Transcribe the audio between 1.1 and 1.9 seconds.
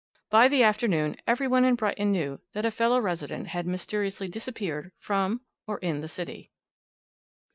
every one in